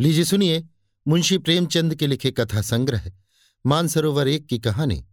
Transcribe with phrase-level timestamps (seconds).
[0.00, 0.68] लीजिए सुनिए,
[1.08, 3.12] मुंशी प्रेमचंद के लिखे कथा संग्रह,
[3.66, 5.06] मानसरोवर एक की कहानी,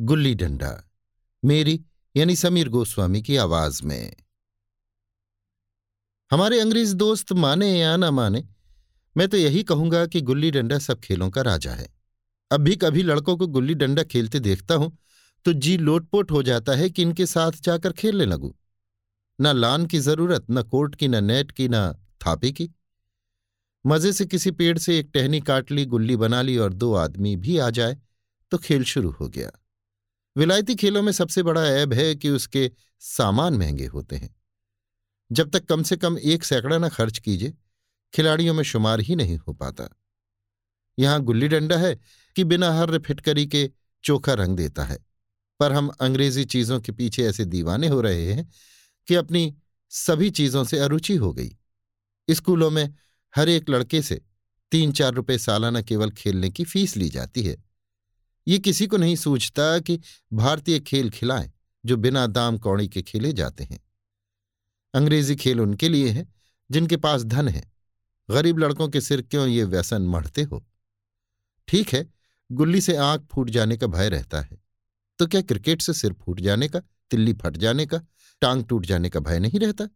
[0.00, 0.90] गुल्ली डंडा।
[1.44, 1.84] मेरी,
[2.16, 4.16] यानी समीर गोस्वामी की आवाज़ में।
[6.30, 8.44] हमारे अंग्रेज़ दोस्त माने या ना माने,
[9.16, 11.94] मैं तो यही कहूँगा कि गुल्ली डंडा सब खेलों का राजा है।
[12.50, 14.98] अब भी कभी लड़कों को गुल्ली डंडा खेलते देखता हूँ
[15.44, 18.52] तो जी लोटपोट हो जाता है कि इनके साथ जाकर खेलने लगूं।
[19.40, 21.92] न लान की ज़रूरत, न कोर्ट की, न नेट की, न
[22.26, 22.70] थापे की।
[23.86, 27.36] मज़े से किसी पेड़ से एक टहनी काट ली, गुल्ली बना ली और दो आदमी
[27.36, 27.96] भी आ जाए
[28.50, 29.50] तो खेल शुरू हो गया।
[30.36, 34.36] विलायती खेलों में सबसे बड़ा ऐब है कि उसके सामान महँगे होते हैं।
[35.32, 37.52] जब तक कम से कम एक सैकड़ा न खर्च कीजिए,
[38.14, 39.88] खिलाड़ियों में शुमार ही नहीं हो पाता।
[40.98, 42.00] यहाँ गुल्ली डंडा है
[42.36, 43.70] कि बिना हर फिटकरी के
[44.04, 44.98] चोखा रंग देता है।
[45.60, 48.48] पर हम अंग्रेज़ी चीज़ों के पीछे ऐसे दीवाने हो रहे हैं
[49.08, 49.56] कि अपनी
[49.88, 51.56] सभी चीज़ों से अरुचि हो गई।
[52.30, 52.94] स्कूलों में
[53.36, 54.22] हर एक लड़के से
[54.70, 57.64] तीन चार रुपए सालाना केवल खेलने की फ़ीस ली जाती है।
[58.48, 60.00] ये किसी को नहीं सूझता कि
[60.32, 61.52] भारतीय खेल खिलाएँ
[61.86, 63.80] जो बिना दाम कौड़ी के खेले जाते हैं।
[64.94, 66.28] अंग्रेज़ी खेल उनके लिए है,
[66.70, 67.72] जिनके पास धन है।
[68.30, 70.66] गरीब लड़कों के सिर क्यों ये व्यसन मढ़ते हो?
[71.68, 72.10] ठीक है,
[72.52, 74.58] गुल्ली से आँख फूट जाने का भय रहता है।
[75.18, 78.00] तो क्या क्रिकेट से सिर फूट जाने का, तिल्ली फट जाने का,
[78.40, 79.88] टांग टूट जाने का भय नहीं रहता?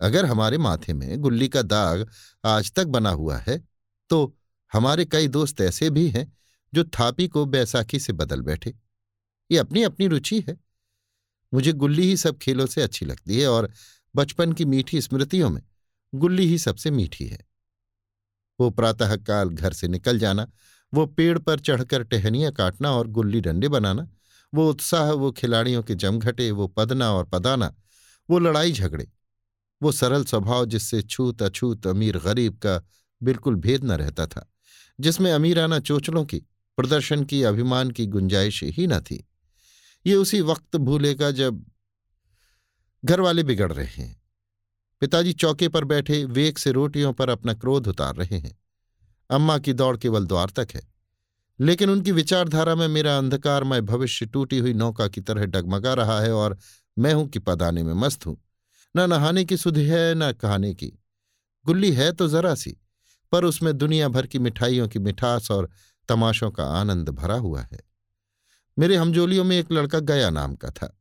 [0.00, 2.08] अगर हमारे माथे में गुल्ली का दाग
[2.44, 3.68] आज तक बना हुआ है
[4.10, 4.36] तो
[4.72, 6.38] हमारे कई दोस्त ऐसे भी हैं
[6.74, 8.74] जो थापी को बैसाखी से बदल बैठे।
[9.50, 10.60] ये अपनी अपनी रुचि है।
[11.54, 13.72] मुझे गुल्ली ही सब खेलों से अच्छी लगती है और
[14.16, 15.62] बचपन की मीठी स्मृतियों में
[16.14, 17.46] गुल्ली ही सबसे मीठी है।
[18.60, 20.50] वो प्रातःकाल घर से निकल जाना,
[20.94, 24.08] वो पेड़ पर चढ़कर टहनियाँ काटना और गुल्ली डंडे बनाना,
[24.54, 27.74] वो उत्साह, वो खिलाड़ियों के जमघटे, वो पदना और पदाना,
[28.30, 29.08] वो लड़ाई झगड़े
[29.82, 32.80] वो सरल स्वभाव जिससे छूत अछूत अमीर गरीब का
[33.20, 34.46] बिल्कुल भेद न रहता था,
[34.98, 36.38] जिसमें अमीराना चोचलों की,
[36.78, 39.24] प्रदर्शन की, अभिमान की गुंजाइश ही न थी।
[40.06, 41.64] ये उसी वक्त भूलेगा जब
[43.02, 44.20] घर वाले बिगड़ रहे हैं।
[45.02, 48.58] पिताजी चौके पर बैठे, वेग से रोटियों पर अपना क्रोध उतार रहे हैं।
[49.30, 50.82] अम्मा की दौड़ केवल द्वार तक है,
[51.58, 56.32] लेकिन उनकी विचारधारा में मेरा अंधकारमय भविष्य टूटी हुई नौका की तरह डगमगा रहा है
[56.32, 56.56] और
[56.96, 58.36] मैं हूँ कि पदाने में मस्त हूँ।
[58.96, 60.92] न नहाने की सुधि है, न कहाने की।
[61.66, 62.76] गुल्ली है तो जरा सी,
[63.32, 65.70] पर उसमें दुनिया भर की मिठाइयों की मिठास और
[66.08, 67.80] तमाशों का आनंद भरा हुआ है।
[68.78, 71.00] मेरे हमजोलियों में एक लड़का गया नाम का था।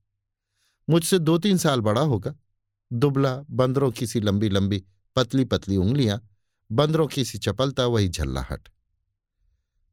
[0.89, 2.35] मुझसे दो तीन साल बड़ा होगा।
[2.93, 4.83] दुबला, बंदरों की सी लंबी लंबी
[5.15, 6.29] पतली पतली उंगलियाँ,
[6.71, 8.69] बंदरों की सी चपलता, वही झल्लाहट।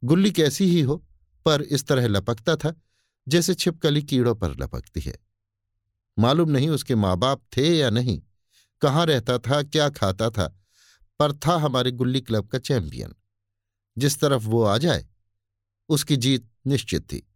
[0.04, 1.06] गुल्ली कैसी ही हो,
[1.44, 2.80] पर इस तरह लपकता था,
[3.28, 5.25] जैसे छिपकली कीड़ों पर लपकती है।
[6.18, 8.22] मालूम नहीं उसके माँ बाप थे या नहीं,
[8.80, 10.60] कहाँ रहता था, क्या खाता था,
[11.18, 13.14] पर था हमारे गुल्ली क्लब का चैंपियन।
[13.98, 15.06] जिस तरफ़ वो आ जाए,
[15.88, 17.32] उसकी जीत निश्चित थी।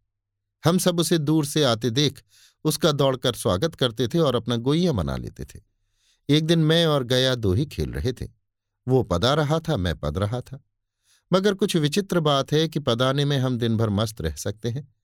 [0.65, 2.23] हम सब उसे दूर से आते देख,
[2.65, 5.61] उसका दौड़कर स्वागत करते थे और अपना गोइया बना लेते थे।
[6.29, 8.29] एक दिन मैं और गया दो ही खेल रहे थे।
[8.89, 10.65] वो पदा रहा था, मैं पद रहा था।
[11.33, 14.95] मगर कुछ विचित्र बात है कि पदाने में हम दिन भर मस्त रह सकते हैं।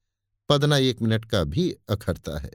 [0.49, 2.51] पदना एक मिनट का भी अखरता है।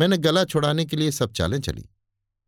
[0.00, 1.88] मैंने गला छुड़ाने के लिए सब चालें चली।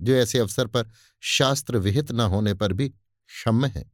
[0.03, 0.91] जो ऐसे अवसर पर
[1.21, 3.91] शास्त्र विहित न होने पर भी क्षम्य है।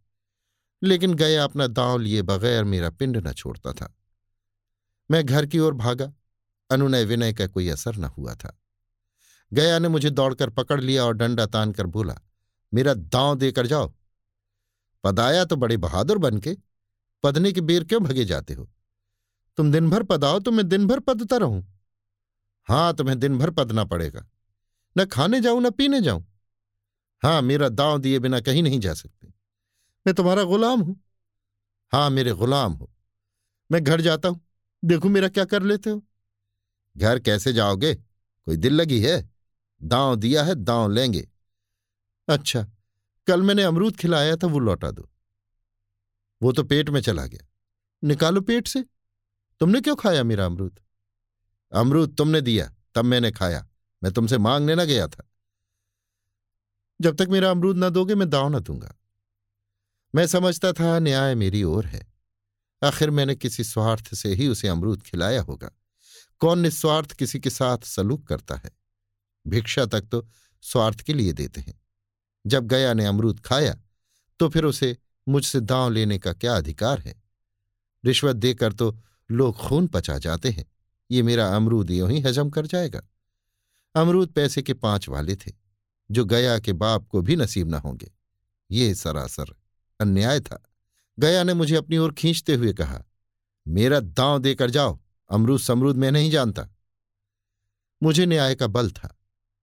[0.82, 3.94] लेकिन गया अपना दांव लिए बगैर मेरा पिंड न छोड़ता था।
[5.10, 6.12] मैं घर की ओर भागा।
[6.70, 8.60] अनुनय विनय का कोई असर न हुआ था।
[9.52, 12.16] गया ने मुझे दौड़कर पकड़ लिया और डंडा तान कर बोला,
[12.74, 13.94] मेरा दांव देकर जाओ।
[15.04, 16.56] पदाया तो बड़े बहादुर बन के।
[17.22, 18.70] पदने के बेर क्यों भगे जाते हो?
[19.56, 21.75] तुम दिन भर पदाओ तो मैं दिन भर पदता रहूँ।
[22.66, 24.26] हाँ, तुम्हें दिन भर पदना पड़ेगा।
[24.98, 26.26] न खाने जाऊँ, न पीने जाऊँ।
[27.22, 29.28] हाँ, मेरा दांव दिए बिना कहीं नहीं जा सकते।
[30.06, 31.04] मैं तुम्हारा गुलाम हूँ।
[31.92, 32.92] हाँ, मेरे गुलाम हो।
[33.72, 34.48] मैं घर जाता हूँ।
[34.84, 36.04] देखो मेरा क्या कर लेते हो।
[36.96, 37.94] घर कैसे जाओगे?
[38.44, 39.30] कोई दिल लगी है?
[39.82, 41.28] दांव दिया है, दांव लेंगे।
[42.28, 42.66] अच्छा
[43.26, 45.10] कल मैंने अमरूद खिलाया था, वो लौटा दो।
[46.42, 47.48] वो तो पेट में चला गया।
[48.04, 48.84] निकालो पेट से।
[49.60, 50.80] तुमने क्यों खाया मेरा अमरूद?
[51.76, 53.68] अमरूद तुमने दिया, तब मैंने खाया।
[54.02, 55.30] मैं तुमसे मांगने न गया था।
[57.00, 58.94] जब तक मेरा अमरूद न दोगे, मैं दाव न दूँगा।
[60.14, 62.12] मैं समझता था, न्याय मेरी ओर है।
[62.84, 65.70] आखिर मैंने किसी स्वार्थ से ही उसे अमरूद खिलाया होगा।
[66.38, 68.70] कौन निस्वार्थ किसी के साथ सलूक करता है?
[69.46, 70.28] भिक्षा तक तो
[70.62, 71.80] स्वार्थ के लिए देते हैं।
[72.46, 73.78] जब गया ने अमरूद खाया
[74.38, 74.96] तो फिर उसे
[75.28, 77.22] मुझसे दांव लेने का क्या अधिकार है?
[78.04, 78.98] रिश्वत देकर तो
[79.30, 80.64] लोग खून पचा जाते हैं।
[81.10, 83.02] ये मेरा अमरूद यो ही हजम कर जाएगा।
[83.94, 85.52] अमरूद पैसे के पाँच वाले थे,
[86.10, 88.12] जो गया के बाप को भी नसीब न होंगे।
[88.70, 89.54] ये सरासर
[90.00, 90.62] अन्याय था।
[91.18, 93.02] गया ने मुझे अपनी ओर खींचते हुए कहा,
[93.68, 95.00] मेरा दांव देकर जाओ,
[95.30, 96.68] अमरूद समरूद मैं नहीं जानता।
[98.02, 99.16] मुझे न्याय का बल था,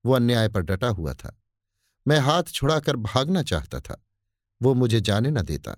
[0.05, 1.41] वो अन्याय पर डटा हुआ था।
[2.07, 4.05] मैं हाथ छुड़ाकर भागना चाहता था,
[4.61, 5.75] वो मुझे जाने न देता।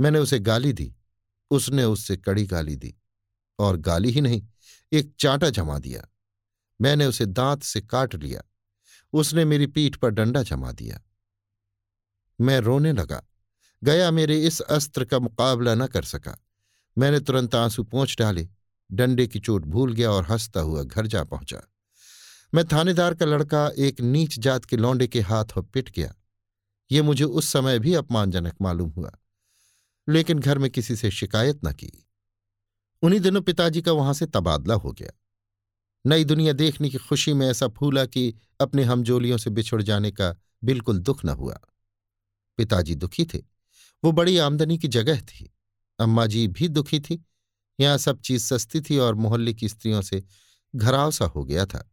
[0.00, 0.94] मैंने उसे गाली दी,
[1.50, 2.94] उसने उससे कड़ी गाली दी,
[3.58, 4.42] और गाली ही नहीं
[4.92, 6.06] एक चांटा जमा दिया।
[6.80, 8.42] मैंने उसे दांत से काट लिया।
[9.12, 11.00] उसने मेरी पीठ पर डंडा जमा दिया।
[12.40, 13.22] मैं रोने लगा।
[13.84, 16.44] गया मेरे इस अस्त्र का मुकाबला न कर सका।
[16.98, 18.48] मैंने तुरंत आँसू पहुँच डाले।
[18.92, 21.60] डंडे की चोट भूल गया और हंसता हुआ घर जा पहुँचा।
[22.54, 26.14] मैं थानेदार का लड़का एक नीच जात के लौंडे के हाथ पिट गया।
[26.92, 29.12] ये मुझे उस समय भी अपमानजनक मालूम हुआ।
[30.08, 32.06] लेकिन घर में किसी से शिकायत न की।
[33.04, 35.10] उन्हीं दिनों पिताजी का वहाँ से तबादला हो गया।
[36.06, 40.36] नई दुनिया देखने की खुशी में ऐसा फूला कि अपने हमजोलियों से बिछुड़ जाने का
[40.64, 41.60] बिल्कुल दुख न हुआ।
[42.56, 43.38] पिताजी दुखी थे।
[44.04, 45.54] वो बड़ी आमदनी की जगह थी।
[45.98, 47.24] अम्मा जी भी दुखी थी।
[47.80, 50.24] यहाँ सब चीज़ सस्ती थी और मोहल्ले की स्त्रियों से
[50.76, 51.90] घराव सा हो गया था।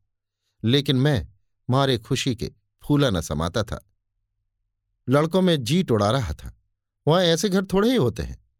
[0.63, 1.27] लेकिन मैं
[1.69, 2.53] मारे खुशी के
[2.83, 3.91] फूला न समाता था।
[5.09, 6.61] लड़कों में जीट उड़ा रहा था।
[7.07, 8.50] वहाँ ऐसे घर थोड़े ही होते हैं।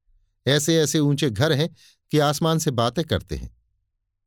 [0.48, 1.76] ऐसे ऐसे ऊँचे घर हैं
[2.12, 3.58] कि आसमान से बातें करते हैं।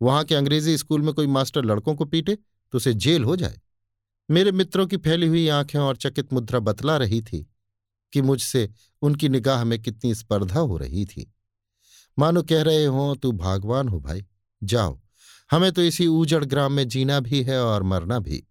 [0.02, 3.60] वहाँ के अंग्रेज़ी स्कूल में कोई मास्टर लड़कों को पीटे तो उसे जेल हो जाए।
[4.30, 7.46] मेरे मित्रों की फैली हुई आँखें और चकित मुद्रा बतला रही थी
[8.12, 8.68] कि मुझसे
[9.02, 11.34] उनकी निगाह में कितनी स्पर्धा हो रही थी।
[12.18, 14.24] मानो कह रहे हों, तू भागवान हो भाई,
[14.62, 15.00] जाओ।
[15.50, 18.42] हमें तो इसी ऊजड़ ग्राम में जीना भी है और मरना भी।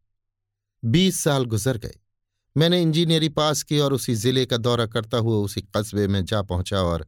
[0.85, 1.95] बीस साल गुजर गए।
[2.57, 6.41] मैंने इंजीनियरी पास की और उसी ज़िले का दौरा करता हुआ उसी कस्बे में जा
[6.41, 7.07] पहुँचा और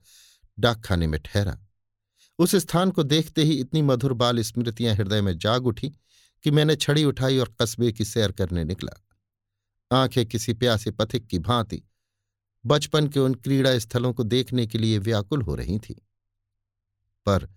[0.60, 1.60] डाकखाने में ठहरा।
[2.40, 5.90] उस स्थान को देखते ही इतनी मधुर बाल स्मृतियाँ हृदय में जाग उठी
[6.44, 9.06] कि मैंने छड़ी उठाई और कस्बे की सैर करने निकला।
[9.92, 11.84] आँखें किसी प्यासे पथिक की भांति
[12.66, 16.07] बचपन के उन क्रीड़ा स्थलों को देखने के लिए व्याकुल हो रही थी।
[17.25, 17.50] पर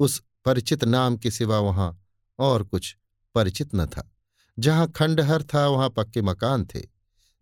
[0.00, 2.06] उस परिचित नाम के सिवा वहाँ
[2.38, 2.96] और कुछ
[3.34, 4.16] परिचित न था।
[4.58, 6.82] जहाँ खंडहर था, वहाँ पक्के मकान थे।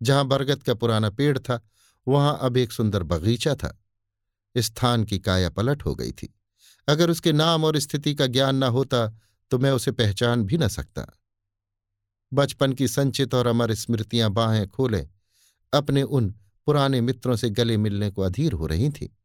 [0.01, 1.69] जहाँ बरगद का पुराना पेड़ था,
[2.07, 3.82] वहाँ अब एक सुंदर बगीचा था।
[4.55, 6.33] स्थान की काया पलट हो गई थी।
[6.87, 9.07] अगर उसके नाम और स्थिति का ज्ञान न होता
[9.51, 11.05] तो मैं उसे पहचान भी न सकता।
[12.31, 15.07] बचपन की संचित और अमर स्मृतियाँ बाहें खोले,
[15.73, 16.29] अपने उन
[16.67, 19.15] पुराने मित्रों से गले मिलने को अधीर हो रही थी।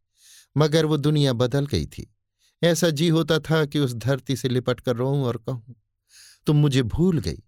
[0.56, 2.10] मगर वो दुनिया बदल गई थी।
[2.62, 5.74] ऐसा जी होता था कि उस धरती से लिपट कर रोऊं और कहूँ,
[6.46, 7.42] तुम मुझे भूल गई।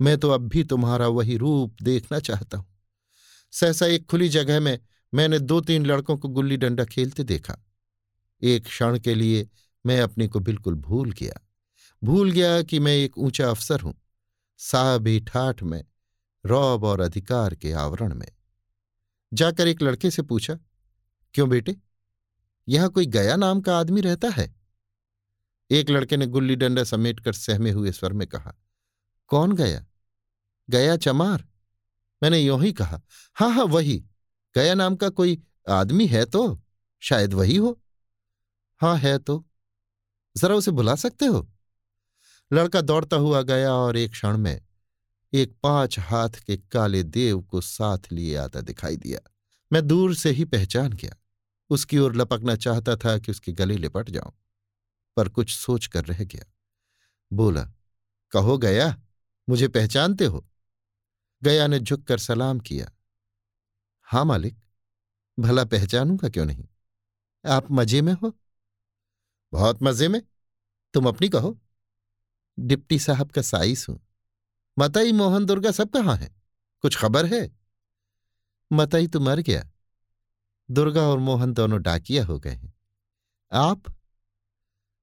[0.00, 2.66] मैं तो अब भी तुम्हारा वही रूप देखना चाहता हूँ।
[3.52, 4.78] सहसा एक खुली जगह में
[5.14, 7.56] मैंने दो तीन लड़कों को गुल्ली डंडा खेलते देखा।
[8.42, 9.48] एक क्षण के लिए
[9.84, 11.40] मैं अपने को बिल्कुल भूल गया।
[12.02, 13.94] भूल गया कि मैं एक ऊँचा अफसर हूँ,
[14.60, 15.84] साहबी ठाठ में,
[16.44, 18.28] रौब और अधिकार के आवरण में।
[19.32, 20.58] जाकर एक लड़के से पूछा,
[21.34, 21.76] क्यों बेटे,
[22.68, 24.54] यहाँ कोई गया नाम का आदमी रहता है?
[25.70, 28.54] एक लड़के ने गुल्ली डंडा समेट कर सहमे हुए स्वर में कहा,
[29.26, 29.84] कौन गया?
[30.68, 31.44] गया चमार?
[32.22, 33.00] मैंने यों ही कहा
[33.36, 34.04] हाँ हाँ वही।
[34.54, 36.62] गया नाम का कोई आदमी है तो?
[37.00, 37.80] शायद वही हो।
[38.80, 39.46] हाँ है तो।
[40.36, 41.48] जरा उसे बुला सकते हो?
[42.52, 44.60] लड़का दौड़ता हुआ गया और एक क्षण में
[45.32, 49.30] एक पाँच हाथ के काले देव को साथ लिए आता दिखाई दिया।
[49.72, 51.16] मैं दूर से ही पहचान गया।
[51.70, 54.32] उसकी ओर लपकना चाहता था कि उसके गले लिपट जाऊँ,
[55.16, 56.44] पर कुछ सोच कर रह गया।
[57.32, 57.70] बोला,
[58.30, 59.02] कहो गया,
[59.48, 60.46] मुझे पहचानते हो?
[61.44, 62.90] गया ने झुककर सलाम किया।
[64.12, 64.56] हाँ, मालिक।
[65.38, 66.64] भला पहचानूँगा क्यों नहीं?
[67.46, 68.38] आप मज़े में हो?
[69.52, 70.22] बहुत मज़े में।
[70.94, 71.58] तुम अपनी कहो।
[72.58, 74.06] डिप्टी साहब का साइस हूँ।
[74.78, 76.42] मताई, मोहन, दुर्गा सब कहाँ हैं?
[76.80, 77.56] कुछ खबर है?
[78.72, 79.70] मताई तो मर गया।
[80.70, 82.74] दुर्गा और मोहन दोनों डाकिया हो गए हैं।
[83.52, 83.82] आप?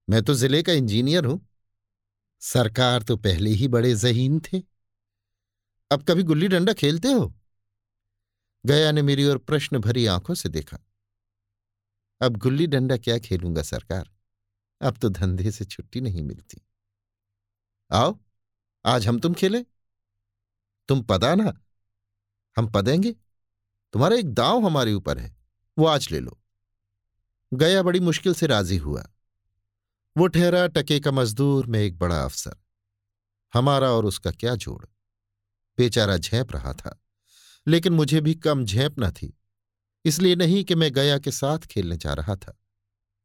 [0.09, 1.47] मैं तो ज़िले का इंजीनियर हूँ।
[2.39, 4.59] सरकार तो पहले ही बड़े जहीन थे।
[5.91, 7.38] अब कभी गुल्ली डंडा खेलते हो?
[8.65, 10.77] गया ने मेरी ओर प्रश्न भरी आँखों से देखा।
[12.21, 14.09] अब गुल्ली डंडा क्या खेलूँगा सरकार?
[14.81, 16.61] अब तो धंधे से छुट्टी नहीं मिलती।
[17.91, 18.19] आओ,
[18.85, 19.65] आज हम तुम खेलें।
[20.87, 21.53] तुम पदा ना।
[22.57, 23.11] हम पदेंगे।
[23.93, 25.37] तुम्हारा एक दांव हमारे ऊपर है,
[25.77, 26.39] वो आज ले लो।
[27.53, 29.09] गया बड़ी मुश्किल से राज़ी हुआ।
[30.17, 32.55] वो ठहरा टके का मजदूर में एक बड़ा अफसर।
[33.53, 34.85] हमारा और उसका क्या जोड़?
[35.77, 37.01] बेचारा झेप रहा था।
[37.67, 39.33] लेकिन मुझे भी कम झेप न थी,
[40.05, 42.57] इसलिए नहीं कि मैं गया के साथ खेलने जा रहा था,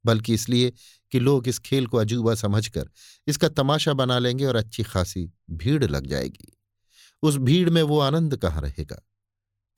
[0.05, 0.73] बल्कि इसलिए
[1.12, 2.91] कि लोग इस खेल को अजूबा समझकर
[3.26, 6.53] इसका तमाशा बना लेंगे और अच्छी खासी भीड़ लग जाएगी।
[7.23, 9.00] उस भीड़ में वो आनंद कहाँ रहेगा?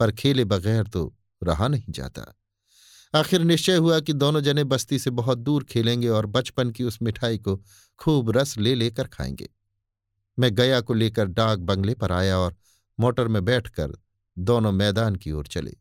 [0.00, 2.24] पर खेले बगैर तो रहा नहीं जाता।
[3.14, 6.98] आखिर निश्चय हुआ कि दोनों जने बस्ती से बहुत दूर खेलेंगे और बचपन की उस
[7.02, 7.56] मिठाई को
[7.98, 9.48] खूब रस ले लेकर खाएँगे।
[10.38, 12.56] मैं गया को लेकर डाक बंगले पर आया और
[13.00, 13.92] मोटर में बैठकर
[14.38, 15.76] दोनों मैदान की ओर चले।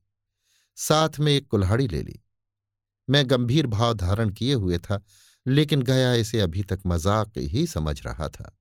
[0.75, 2.19] साथ में एक कुल्हाड़ी ले ली।
[3.09, 5.03] मैं गंभीर भाव धारण किए हुए था,
[5.47, 8.57] लेकिन गया इसे अभी तक मज़ाक ही समझ रहा था।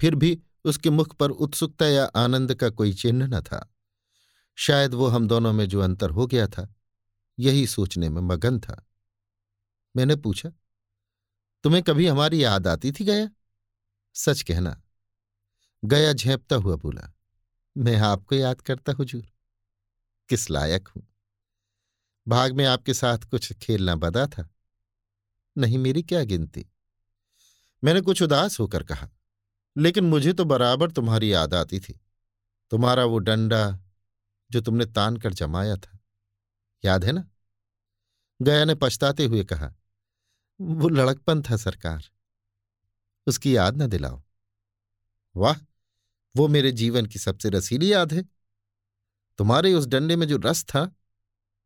[0.00, 3.74] फिर भी उसके मुख पर उत्सुकता या आनंद का कोई चिन्ह न था।
[4.54, 6.74] शायद वो हम दोनों में जो अंतर हो गया था,
[7.38, 8.86] यही सोचने में मगन था।
[9.96, 10.50] मैंने पूछा,
[11.62, 13.30] तुम्हें कभी हमारी याद आती थी, गया?
[14.14, 14.82] सच कहना,
[15.84, 17.12] गया झेपता हुआ बोला
[17.76, 19.32] मैं आपको याद करता हुजूर।
[20.28, 21.06] किस लायक हूँ।
[22.28, 24.48] भाग में आपके साथ कुछ खेलना बदा था।
[25.58, 26.66] नहीं, मेरी क्या गिनती।
[27.84, 29.08] मैंने कुछ उदास होकर कहा,
[29.76, 32.00] लेकिन मुझे तो बराबर तुम्हारी याद आती थी।
[32.70, 33.78] तुम्हारा वो डंडा,
[34.50, 35.98] जो तुमने तान कर जमाया था।
[36.84, 37.28] याद है ना?
[38.42, 39.74] गया ने पछताते हुए कहा,
[40.60, 42.04] वो लड़कपन था, सरकार।
[43.26, 44.22] उसकी याद न दिलाओ।
[45.36, 45.65] वाह!
[46.36, 48.22] वो मेरे जीवन की सबसे रसीली याद है।
[49.38, 50.94] तुम्हारे उस डंडे में जो रस था,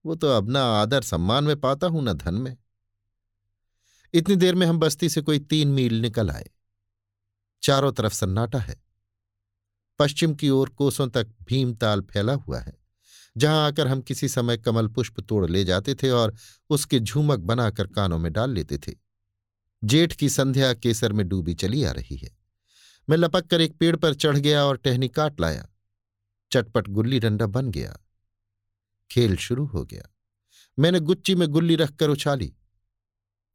[0.05, 2.57] वो तो अब ना आदर सम्मान में पाता हूँ, ना धन में।
[4.15, 6.51] इतनी देर में हम बस्ती से कोई तीन मील निकल आए।
[7.63, 8.81] चारों तरफ़ सन्नाटा है।
[9.99, 12.73] पश्चिम की ओर कोसों तक भीमताल फैला हुआ है,
[13.37, 16.35] जहाँ आकर हम किसी समय कमल पुष्प तोड़ ले जाते थे और
[16.71, 18.95] उसके झूमक बनाकर कानों में डाल लेते थे।
[19.85, 22.40] जेठ की संध्या केसर में डूबी चली आ रही है।
[23.11, 25.69] मैं लपक कर एक पेड़ पर चढ़ गया और टहनी काट लाया।
[26.53, 27.99] चटपट गुल्ली डंडा बन गया।
[29.11, 30.03] खेल शुरू हो गया।
[30.79, 32.55] मैंने गुच्ची में गुल्ली रखकर उछाली।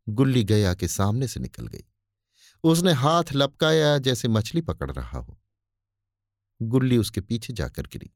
[0.10, 1.84] गुल्ली गया के सामने से निकल गई।
[2.64, 5.42] उसने हाथ लपकाया जैसे मछली पकड़ रहा हो।
[6.62, 8.12] गुल्ली उसके पीछे जाकर गिरी।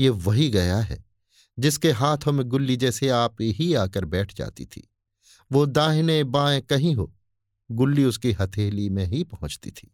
[0.00, 1.04] ये वही गया है,
[1.58, 4.90] जिसके हाथों में गुल्ली जैसे आप ही आकर बैठ जाती थी।
[5.52, 7.14] वो दाहिने बाएँ कहीं हो,
[7.70, 9.93] गुल्ली उसकी हथेली में ही पहुँचती थी।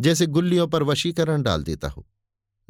[0.00, 2.06] जैसे गुल्लियों पर वशीकरण डाल देता हो।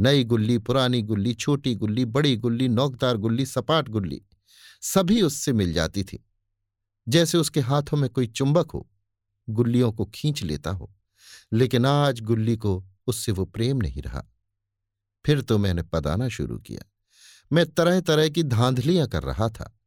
[0.00, 4.22] नई गुल्ली, पुरानी गुल्ली, छोटी गुल्ली, बड़ी गुल्ली, नौकदार गुल्ली, सपाट गुल्ली,
[4.82, 6.26] सभी उससे मिल जाती थी।
[7.08, 8.90] जैसे उसके हाथों में कोई चुंबक हो,
[9.50, 10.94] गुल्लियों को खींच लेता हो,
[11.52, 14.24] लेकिन आज गुल्ली को उससे वो प्रेम नहीं रहा।
[15.26, 16.82] फिर तो मैंने पदाना शुरू किया।
[17.52, 19.78] मैं तरह तरह की धांधलियाँ कर रहा था।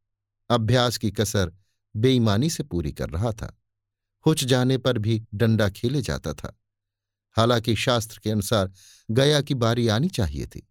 [0.50, 1.52] अभ्यास की कसर
[1.96, 3.60] बेईमानी से पूरी कर रहा था।
[4.26, 6.61] हुच जाने पर भी डंडा खेले जाता था।
[7.36, 8.72] हालाँकि शास्त्र के अनुसार
[9.08, 10.66] गया की बारी आनी चाहिए थी।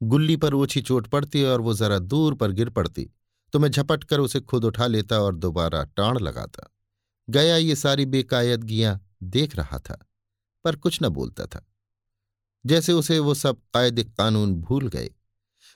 [0.00, 3.10] गुल्ली पर ओछी चोट पड़ती और वो जरा दूर पर गिर पड़ती
[3.52, 6.68] तो मैं झपट कर उसे खुद उठा लेता और दोबारा टाण लगाता।
[7.28, 9.98] गया ये सारी बेकायदगियाँ देख रहा था,
[10.64, 11.64] पर कुछ न बोलता था।
[12.64, 15.10] जैसे उसे वो सब कायद कानून भूल गए,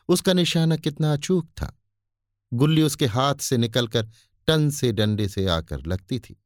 [0.09, 1.73] उसका निशाना कितना अचूक था।
[2.53, 4.09] गुल्ली उसके हाथ से निकलकर
[4.49, 6.37] टन से डंडे से आकर लगती थी।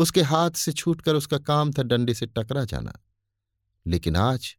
[0.00, 2.92] उसके हाथ से छूटकर उसका काम था डंडे से टकरा जाना।
[3.86, 4.56] लेकिन आज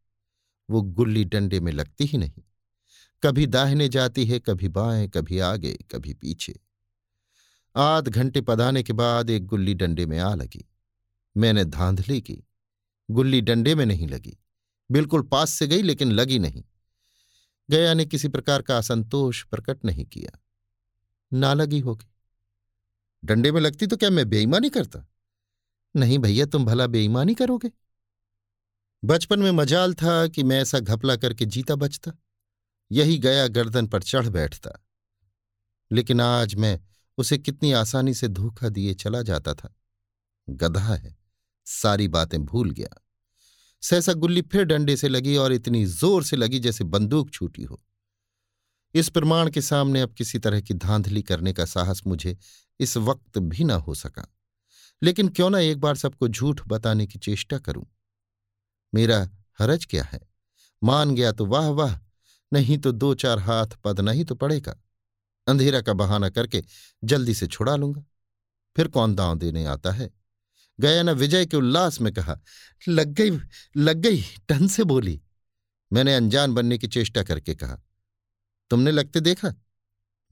[0.69, 2.41] वो गुल्ली डंडे में लगती ही नहीं।
[3.24, 6.60] कभी दाहिने जाती है, कभी बाएँ, कभी आगे, कभी पीछे।
[7.75, 10.69] आध घंटे पधाने के बाद एक गुल्ली डंडे में आ लगी।
[11.38, 12.43] मैंने धांधली की
[13.12, 14.38] गुल्ली डंडे में नहीं लगी।
[14.91, 16.63] बिल्कुल पास से गई, लेकिन लगी नहीं।
[17.69, 20.39] गया ने किसी प्रकार का असंतोष प्रकट नहीं किया।
[21.33, 22.12] ना लगी होगी।
[23.25, 25.05] डंडे में लगती तो क्या मैं बेईमानी करता?
[25.95, 27.71] नहीं भैया, तुम भला बेईमानी करोगे?
[29.03, 32.12] बचपन में मजाल था कि मैं ऐसा घपला करके जीता बचता।
[32.91, 34.86] यही गया गर्दन पर चढ़ बैठता।
[35.91, 36.81] लेकिन आज मैं
[37.17, 39.75] उसे कितनी आसानी से धोखा दिए चला जाता था।
[40.50, 41.17] गधा है,
[41.65, 43.05] सारी बातें भूल गया।
[43.81, 47.83] सहसा गुल्ली फिर डंडे से लगी और इतनी ज़ोर से लगी जैसे बंदूक छूटी हो।
[48.93, 52.38] इस प्रमाण के सामने अब किसी तरह की धांधली करने का साहस मुझे
[52.79, 54.36] इस वक्त भी ना हो सका।
[55.03, 57.86] लेकिन क्यों ना एक बार सबको झूठ बताने की चेष्टा करूँ?
[58.93, 59.29] मेरा
[59.60, 60.20] हरज क्या है?
[60.81, 61.98] मान गया तो वाह वाह,
[62.53, 64.75] नहीं तो दो चार हाथ पदना ही तो पड़ेगा।
[65.48, 66.63] अंधेरा का बहाना करके
[67.03, 68.03] जल्दी से छुड़ा लूँगा।
[68.75, 70.10] फिर कौन दांव देने आता है?
[70.79, 72.39] गया न विजय के उल्लास में कहा,
[72.88, 73.31] लग गई
[73.77, 75.22] लग गई, टन से बोली।
[75.93, 77.77] मैंने अनजान बनने की चेष्टा करके कहा,
[78.72, 79.53] तुमने लगते देखा?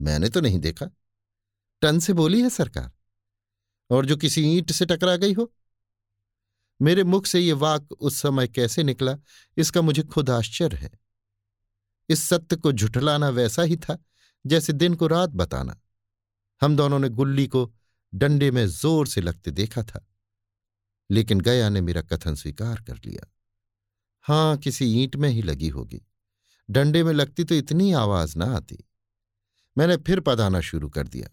[0.00, 0.86] मैंने तो नहीं देखा।
[1.82, 2.90] टन से बोली है सरकार।
[3.90, 5.52] और जो किसी ईंट से टकरा गई हो।
[6.80, 9.16] मेरे मुख से ये वाक उस समय कैसे निकला,
[9.56, 10.90] इसका मुझे खुद आश्चर्य है।
[12.08, 13.98] इस सत्य को झुठलाना वैसा ही था,
[14.44, 15.80] जैसे दिन को रात बताना।
[16.62, 17.72] हम दोनों ने गुल्ली को
[18.12, 20.06] डंडे में ज़ोर से लगते देखा था,
[21.10, 23.26] लेकिन गया ने मेरा कथन स्वीकार कर लिया।
[24.24, 26.00] हाँ, किसी ईंट में ही लगी होगी।
[26.68, 28.84] डंडे में लगती तो इतनी आवाज़ ना आती।
[29.76, 31.28] मैंने फिर पदाना शुरू कर दिया।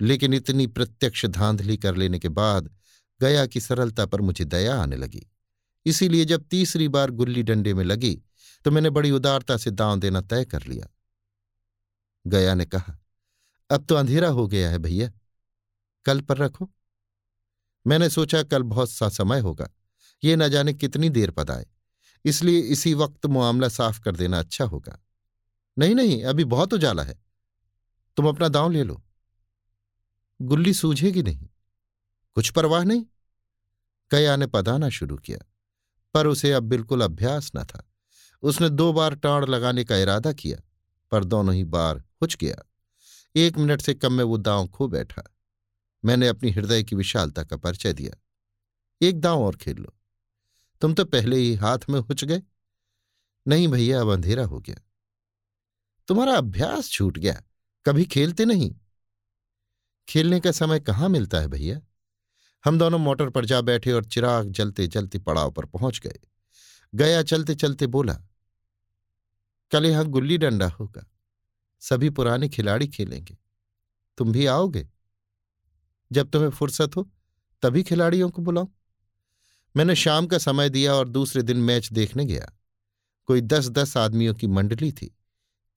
[0.00, 2.70] लेकिन इतनी प्रत्यक्ष धांधली कर लेने के बाद
[3.20, 5.26] गया की सरलता पर मुझे दया आने लगी।
[5.86, 8.14] इसीलिए जब तीसरी बार गुल्ली डंडे में लगी
[8.64, 10.86] तो मैंने बड़ी उदारता से दांव देना तय कर लिया।
[12.26, 12.98] गया ने कहा,
[13.70, 15.10] अब तो अंधेरा हो गया है भैया।
[16.04, 16.70] कल पर रखो।
[17.86, 19.68] मैंने सोचा कल बहुत सा समय होगा।
[20.24, 21.66] ये न जाने कितनी देर पद आए।
[22.24, 24.98] इसलिए इसी वक्त मामला साफ़ कर देना अच्छा होगा।
[25.78, 27.22] नहीं नहीं, अभी बहुत उजाला है।
[28.16, 29.02] तुम अपना दांव ले लो।
[30.42, 31.48] गुल्ली सूझेगी नहीं?
[32.34, 33.04] कुछ परवाह नहीं?
[34.10, 35.38] कया ने पदाना शुरू किया,
[36.14, 37.92] पर उसे अब बिल्कुल अभ्यास न था।
[38.42, 40.58] उसने दो बार टाड़ लगाने का इरादा किया,
[41.10, 42.56] पर दोनों ही बार हुच गया।
[43.36, 45.22] एक मिनट से कम में वो दांव खो बैठा।
[46.04, 48.14] मैंने अपनी हृदय की विशालता का परिचय दिया।
[49.02, 49.94] एक दांव और खेल लो।
[50.80, 52.42] तुम तो पहले ही हाथ में हुच गए।
[53.48, 54.76] नहीं भैया, अब अंधेरा हो गया।
[56.08, 57.42] तुम्हारा अभ्यास छूट गया।
[57.86, 58.76] कभी खेलते नहीं।
[60.08, 61.80] खेलने का समय कहाँ मिलता है भैया?
[62.64, 66.18] हम दोनों मोटर पर जा बैठे और चिराग जलते जलते पड़ाव पर पहुँच गए।
[66.94, 68.14] गया चलते चलते बोला,
[69.70, 71.06] कल यहाँ गुल्ली डंडा होगा।
[71.80, 73.36] सभी पुराने खिलाड़ी खेलेंगे।
[74.18, 74.88] तुम भी आओगे?
[76.12, 77.10] जब तुम्हें फुर्सत हो,
[77.62, 78.68] तभी खिलाड़ियों को बुलाओ
[79.76, 82.52] मैंने शाम का समय दिया और दूसरे दिन मैच देखने गया।
[83.26, 85.16] कोई दस दस आदमियों की मंडली थी।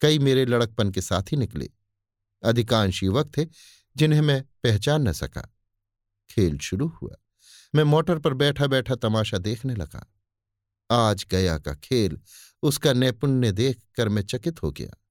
[0.01, 1.69] कई मेरे लड़कपन के साथी निकले।
[2.43, 3.45] अधिकांश युवक थे
[3.97, 5.55] जिन्हें मैं पहचान न सका।
[6.29, 7.15] खेल शुरू हुआ।
[7.75, 10.13] मैं मोटर पर बैठा बैठा तमाशा देखने लगा।
[10.91, 12.19] आज गया का खेल,
[12.63, 15.01] उसका नैपुण्य देख कर मैं चकित हो गया।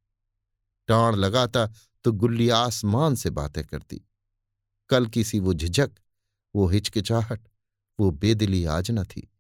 [0.87, 1.71] टाण लगाता
[2.05, 4.03] तो गुल्ली आसमान से बातें करती।
[4.89, 5.91] कल किसी वो झिझक,
[6.55, 7.49] वो हिचकिचाहट,
[8.01, 9.33] वो बेदिली आज न थी।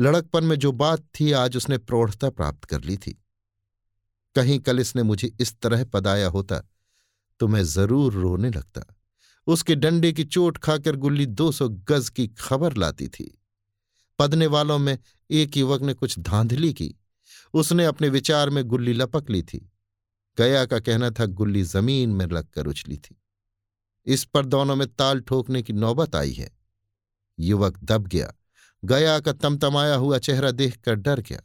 [0.00, 3.24] लड़कपन में जो बात थी, आज उसने प्रौढ़ता प्राप्त कर ली थी।
[4.34, 6.60] कहीं कल इसने मुझे इस तरह पदाया होता
[7.40, 8.82] तो मैं ज़रूर रोने लगता।
[9.46, 13.38] उसके डंडे की चोट खाकर गुल्ली दो सौ गज की खबर लाती थी।
[14.18, 14.98] पदने वालों में
[15.30, 16.94] एक युवक ने कुछ धांधली की।
[17.54, 19.70] उसने अपने विचार में गुल्ली लपक ली थी।
[20.38, 23.16] गया का कहना था, गुल्ली ज़मीन में लगकर उछली थी।
[24.06, 26.50] इस पर दोनों में ताल ठोकने की नौबत आई है।
[27.38, 28.32] युवक दब गया।
[28.84, 31.40] गया का तमतमाया हुआ चेहरा देखकर डर गया।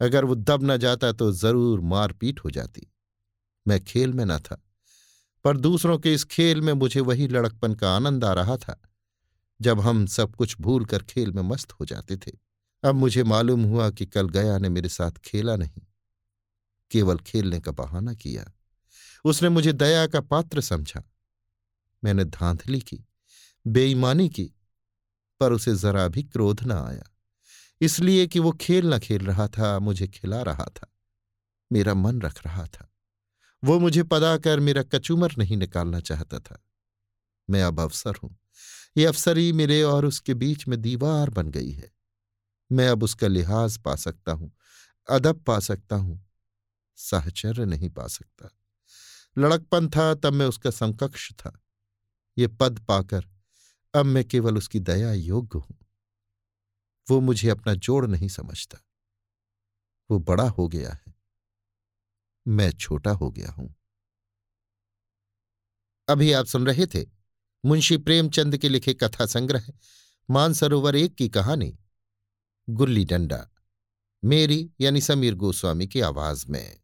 [0.00, 2.86] अगर वो दब न जाता तो ज़रूर मारपीट हो जाती।
[3.66, 4.62] मैं खेल में न था।
[5.46, 8.80] पर दूसरों के इस खेल में मुझे वही लड़कपन का आनंद आ रहा था,
[9.60, 12.32] जब हम सब कुछ भूल कर खेल में मस्त हो जाते थे।
[12.82, 15.82] अब मुझे मालूम हुआ कि कल गया ने मेरे साथ खेला नहीं,
[16.90, 18.52] केवल खेलने का बहाना किया।
[19.24, 21.02] उसने मुझे दया का पात्र समझा।
[22.04, 22.98] मैंने धांधली की,
[23.66, 24.50] बेईमानी की,
[25.40, 27.04] पर उसे जरा भी क्रोध न आया।
[27.80, 30.92] इसलिए कि वो खेल न खेल रहा था, मुझे खिला रहा था,
[31.72, 32.92] मेरा मन रख रहा था।
[33.64, 36.64] वो मुझे पदा कर मेरा कचूमर नहीं निकालना चाहता था।
[37.50, 38.36] मैं अब अवसर हूँ।
[38.96, 41.90] ये अफसरी मेरे और उसके बीच में दीवार बन गई है।
[42.72, 44.52] मैं अब उसका लिहाज पा सकता हूँ,
[45.10, 46.26] अदब पा सकता हूँ,
[46.96, 48.50] साहचर्य नहीं पा सकता।
[49.38, 51.60] लड़कपन था, तब मैं उसका समकक्ष था।
[52.38, 53.24] ये पद पाकर
[53.94, 55.78] अब मैं केवल उसकी दया योग्य हूँ।
[57.10, 58.78] वो मुझे अपना जोड़ नहीं समझता।
[60.10, 61.05] वो बड़ा हो गया है।
[62.48, 63.74] मैं छोटा हो गया हूँ।
[66.08, 67.06] अभी आप सुन रहे थे
[67.64, 69.66] मुंशी प्रेमचंद के लिखे कथा संग्रह,
[70.30, 71.78] मानसरोवर एक की कहानी,
[72.70, 73.48] गुल्ली डंडा,
[74.24, 76.80] मेरी यानी समीर गोस्वामी की आवाज़ में।